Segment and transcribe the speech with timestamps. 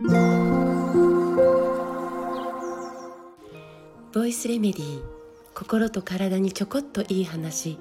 [0.00, 0.06] ボ
[4.24, 5.02] イスレメディー
[5.56, 7.80] 心と体にちょこっといい話。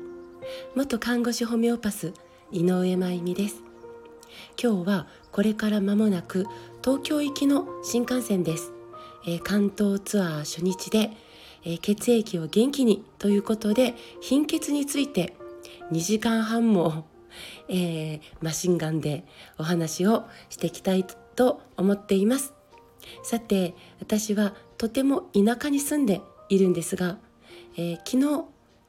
[0.73, 2.13] 元看護師ホメオパス
[2.51, 3.61] 井上真由美です。
[4.59, 6.47] 今日はこれから間もなく
[6.83, 8.71] 東京行きの新幹線です、
[9.27, 11.11] えー、関東ツアー初日で、
[11.65, 15.35] えー、血液を元気にということで貧血について
[15.91, 17.05] 2時間半も、
[17.69, 19.23] えー、マシンガンで
[19.59, 22.53] お話をしていきたいとと思っています
[23.23, 27.17] さて私はとても田舎に住んでいるんですが、
[27.77, 28.45] えー、昨日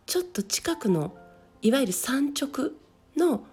[0.07, 1.15] ちょっと近くの
[1.63, 2.73] いわゆる産直
[3.17, 3.45] の、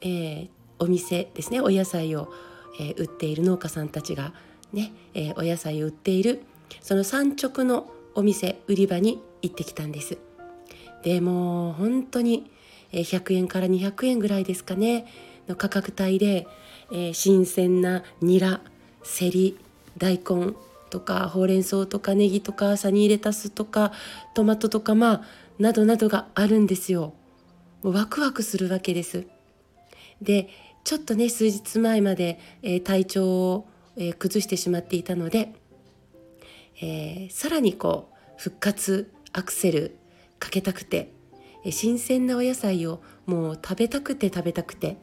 [0.00, 2.32] えー、お店ですねお野菜を、
[2.78, 4.32] えー、売っている農家さんたちが
[4.72, 6.44] ね、えお野菜を売っている
[6.80, 10.16] その産直のお店売り場に行ってきたんです。
[11.02, 12.50] でも本当に
[12.92, 15.06] 100円から200円ぐらいですかね
[15.46, 16.46] の価格帯で、
[16.92, 18.60] えー、新鮮なニラ
[19.02, 19.58] セリ
[19.98, 20.52] 大根
[20.90, 23.92] とかほうれん草とかネギとかサニーレタスとか
[24.34, 25.22] トマトとかまあ
[25.58, 27.14] などなどがあるんですよ。
[27.82, 29.26] ワクワクするわけです。
[30.20, 30.48] で
[30.84, 35.52] ちょっとね数日前まで、えー、体調を、えー、崩してしまっていたので、
[36.80, 39.96] えー、さらにこう復活アクセル
[40.38, 41.12] かけたくて、
[41.64, 44.98] え新鮮なお野菜をもう食べたくて食べたくて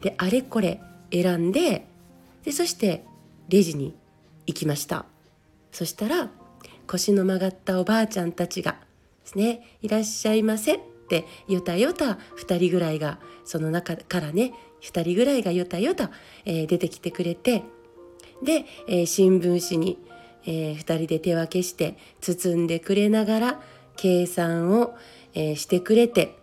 [0.00, 0.80] であれこれ
[1.12, 1.86] 選んで
[2.44, 3.04] でそして
[3.48, 3.94] レジに
[4.46, 5.06] 行きました。
[5.72, 6.30] そしたら
[6.86, 8.72] 腰の曲がったおばあちゃんたちが
[9.22, 16.10] ですね「いらっしゃいませ」ってよたよた2人ぐらいがその中からね2人ぐらいがよたよた、
[16.44, 17.62] えー、出てきてくれて
[18.42, 19.98] で、えー、新聞紙に、
[20.44, 23.60] えー、2人で手分けして包んでくれながら
[23.96, 24.94] 計算を、
[25.34, 26.38] えしてくれて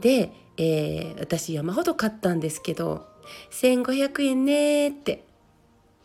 [0.00, 3.04] で、え私山ほど買ったんですけど
[3.50, 5.24] 1,500円ねって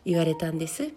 [0.05, 0.91] 言われたんです。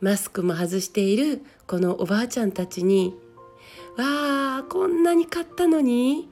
[0.00, 3.14] マスクも外しているこのおばあちゃんたちに
[3.96, 6.28] 「わあこんなに買ったのに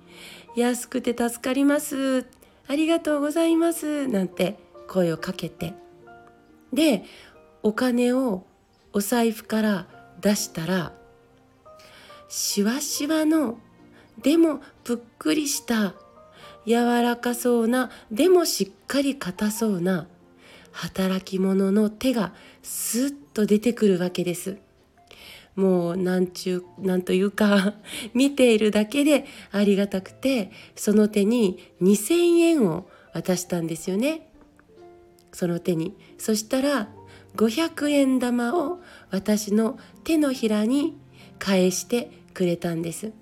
[0.54, 2.26] 安くて助かります
[2.68, 5.72] ありがとうございます」なんて声をかけて
[6.72, 7.04] で
[7.62, 8.44] お金を
[8.92, 9.86] お財布から
[10.20, 10.92] 出したら
[12.28, 13.58] しわしわの
[14.22, 15.94] でもぷっくりした
[16.66, 20.06] 柔らかそうなでもしっかり硬そうな
[20.72, 22.32] 働き者の手が
[22.62, 24.58] スッと出てくるわけです。
[25.54, 27.74] もうなんちゅうなんというか
[28.12, 34.30] 見ているだけでありがたくてその手に2,000円を渡したんですよね。
[35.32, 36.88] その手にそしたら
[37.36, 40.96] 500円玉を私の手のひらに
[41.38, 43.12] 返してくれたんです。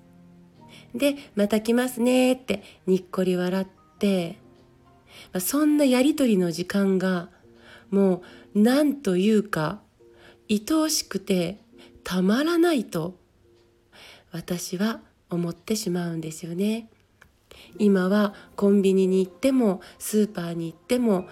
[0.93, 3.67] で「また来ますね」ってにっこり笑っ
[3.97, 4.37] て、
[5.31, 7.29] まあ、そんなやり取りの時間が
[7.89, 8.23] も
[8.55, 9.81] う何というか
[10.49, 11.59] 愛おしくて
[12.03, 13.17] たまらないと
[14.31, 16.89] 私は思ってしまうんですよね。
[17.79, 21.27] 今はコンビニに行ってもスーパーに行っても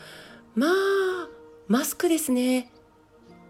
[0.56, 1.30] まあ
[1.68, 2.72] マスクですね。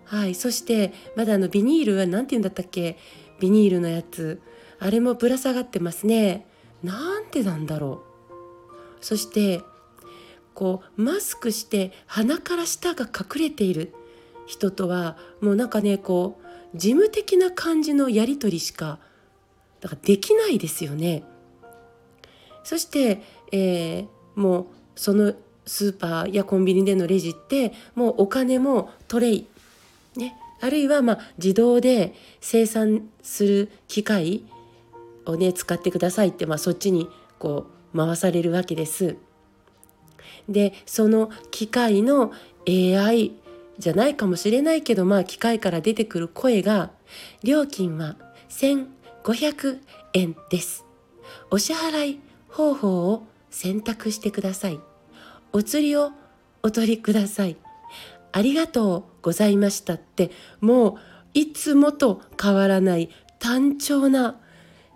[0.05, 2.97] はい、そしてまだあのビニールは何て言うんだったっけ？
[3.39, 4.41] ビニールのやつ
[4.83, 6.47] あれもぶら下がってますね。
[6.83, 8.01] なんでなんだろ
[8.99, 9.05] う。
[9.05, 9.61] そして
[10.55, 13.93] こうマスクして鼻から舌が隠れている
[14.47, 16.39] 人とはもうなんかねこ
[16.73, 18.97] う事務的な感じのやり取りしか
[19.81, 21.23] だからできないですよね。
[22.63, 23.21] そして、
[23.51, 24.65] えー、もう
[24.95, 25.35] その
[25.67, 29.47] スーパーやコンビニでのレジってもうお金もトレイ、
[30.15, 34.43] ね、あるいはま自動で生産する機械
[35.25, 37.09] をね使ってくださいって、まあ、そっちに
[37.39, 39.17] こう回されるわけです。
[40.49, 42.31] でその機械の
[42.67, 43.33] AI
[43.77, 46.91] じゃないかもしれないけどまあ機械から出てくる声が
[47.43, 48.15] 料金は
[48.49, 49.79] 1500
[50.13, 50.85] 円です。
[51.49, 54.79] お支払い方法を選択してください。
[55.53, 56.11] お釣りを
[56.63, 57.57] お取りください。
[58.31, 60.31] ありがとうございましたって
[60.61, 60.96] もう
[61.34, 63.09] いつもと変わらない
[63.40, 64.40] 単調な、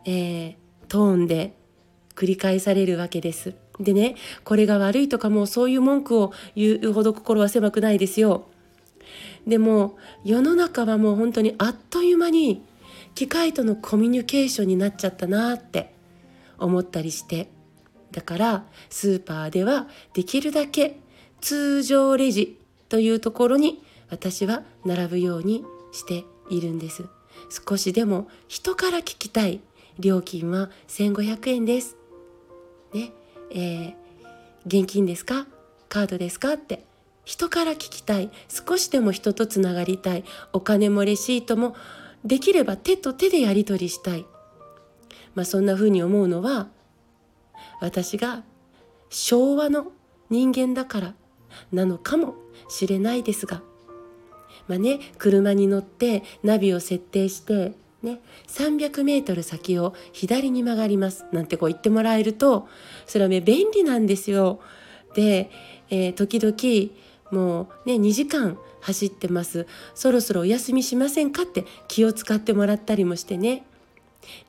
[0.06, 0.56] えー、
[0.88, 1.56] トーンで
[2.16, 3.56] 繰り返されるわけです。
[3.80, 8.48] でねこれが悪いとかもうそういう文句を言うほど心は狭くないですよ。
[9.46, 12.64] でも世の中はもう本当にあっという間に
[13.14, 15.94] 機械とのコミュニケーションになっちゃったなって
[16.58, 17.50] 思ったりして
[18.12, 21.00] だからスーパーではできるだけ
[21.42, 22.60] 通常レジ
[22.90, 27.06] というところに私は並ぶようにしているんです
[27.68, 29.62] 少しでも人から聞きたい
[30.00, 31.98] 料金は1500円です。
[32.94, 33.12] ね
[33.52, 33.94] えー、
[34.66, 35.48] 現金ですか？
[35.90, 36.54] カードですか？
[36.54, 36.84] って
[37.24, 38.30] 人から聞きたい。
[38.50, 40.24] 少しでも人とつながりたい。
[40.54, 41.76] お金もレシートも
[42.24, 44.26] できれば手と手でやり取りしたい、
[45.36, 46.70] まあ、そんな風に思うのは
[47.82, 48.44] 私が
[49.10, 49.92] 昭和の
[50.30, 51.14] 人間だから
[51.72, 52.34] なのかも
[52.68, 53.62] しれないですが。
[54.68, 57.74] まあね車に乗ってナビを設定して
[58.06, 61.26] ね、300メートル先を左に曲がります。
[61.32, 62.68] なんてこう言ってもらえると
[63.06, 64.62] それはね便利なんですよ。
[65.16, 65.50] で、
[65.90, 66.92] えー、時々
[67.32, 69.66] もうね2時間走ってます。
[69.96, 73.66] そろそろお休みしませんかって気を使ってもらったりもしてね。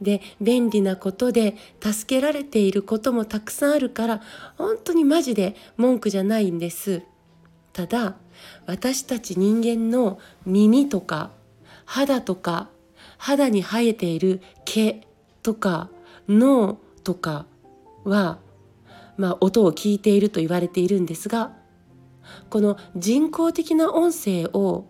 [0.00, 4.22] で便利なことで助けられていることもたくさんあるから
[4.56, 7.02] 本当にマジで文句じゃないんです。
[7.72, 8.16] ただ
[8.66, 11.30] 私たち人間の耳とか
[11.84, 12.68] 肌とか
[13.26, 15.04] 肌に生えている毛
[15.42, 15.90] とか
[16.28, 17.46] 脳とか
[18.04, 18.38] は、
[19.16, 21.50] まあ、音を聞いていると言われているんですが
[22.50, 24.86] この人工的な音声を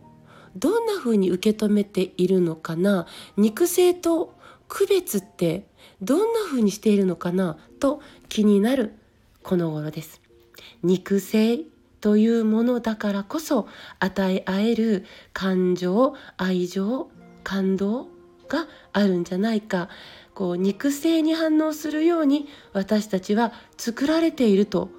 [0.55, 3.07] どんな風に受け止めているのかな
[3.39, 4.35] 肉声と
[4.69, 5.67] 区別って
[6.03, 8.93] どんな風にしているのかなと気になる
[9.43, 10.21] この頃です。
[10.83, 11.61] 肉声
[12.03, 13.67] というものだからこそ
[13.99, 17.09] 与え合える感情愛情
[17.43, 18.15] 感動
[18.49, 19.89] があるんじゃないか
[20.35, 24.91] こう肉声に反応するように私たちは作られていると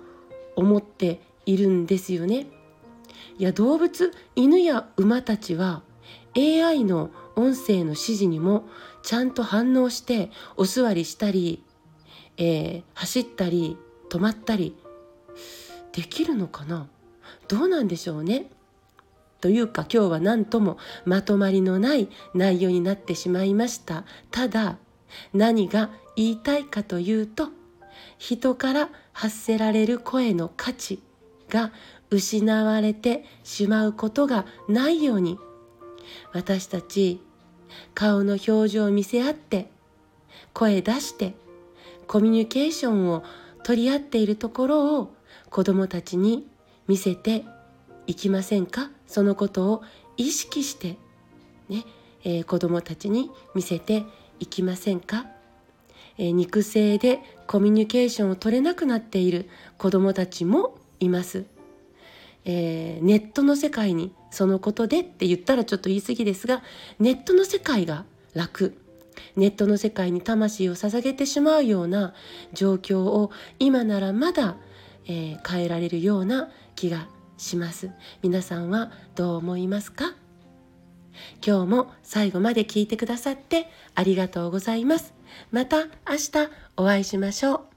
[0.55, 2.47] 思っているんですよね。
[3.37, 5.83] いや動物犬や馬たちは
[6.35, 8.67] AI の音声の指示にも
[9.03, 11.63] ちゃんと反応してお座りしたり、
[12.37, 13.77] えー、走ったり
[14.09, 14.75] 止まったり
[15.91, 16.87] できるのかな？
[17.47, 18.49] どうなんでしょうね。
[19.41, 24.03] というか今日は何ともまとまりのない内容になってしまいました。
[24.31, 24.77] ただ
[25.33, 27.49] 何が言いたいかというと
[28.17, 31.01] 人から発せられる声の価値
[31.49, 31.71] が
[32.09, 35.37] 失われてしまうことがないように
[36.33, 37.21] 私たち
[37.93, 39.69] 顔の表情を見せ合って
[40.53, 41.35] 声出して
[42.07, 43.23] コミュニケーションを
[43.63, 45.13] 取り合っているところを
[45.49, 46.47] 子どもたちに
[46.87, 47.43] 見せて
[48.07, 48.89] いきませんか？
[49.07, 49.83] そのことを
[50.17, 50.97] 意識して
[51.69, 51.85] ね、
[52.23, 54.03] えー、子どもたちに見せて
[54.39, 55.25] いきませんか、
[56.17, 61.45] えー、肉声でコミュニケーションを取れなくなっている子どもたちもいます。
[62.45, 66.63] えー、ネットの世界にそのことでって言ったらちょっと言い過ぎですが
[66.97, 68.73] ネットの世界が楽
[69.35, 72.13] ネットの世界に魂を捧げてしまうような
[72.53, 74.55] 状況を今ならまだ、
[75.07, 77.91] えー、変えられるような気がします。
[78.21, 80.15] 皆さんはどう思いますか？
[81.45, 85.13] 今日も最後まで聞いてくださってありがとうございます。
[85.51, 87.76] また明日お会いしましょう。